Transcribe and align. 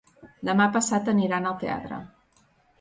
Demà 0.49 0.67
passat 0.77 1.13
aniran 1.15 1.47
al 1.53 1.61
teatre. 1.67 2.03